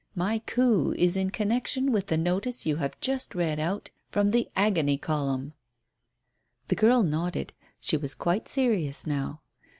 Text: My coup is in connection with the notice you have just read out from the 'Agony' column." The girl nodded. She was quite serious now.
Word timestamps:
My 0.15 0.39
coup 0.47 0.93
is 0.97 1.15
in 1.15 1.29
connection 1.29 1.91
with 1.91 2.07
the 2.07 2.17
notice 2.17 2.65
you 2.65 2.77
have 2.77 2.99
just 3.01 3.35
read 3.35 3.59
out 3.59 3.91
from 4.09 4.31
the 4.31 4.49
'Agony' 4.55 4.97
column." 4.97 5.53
The 6.69 6.75
girl 6.75 7.03
nodded. 7.03 7.53
She 7.79 7.97
was 7.97 8.15
quite 8.15 8.49
serious 8.49 9.05
now. 9.05 9.41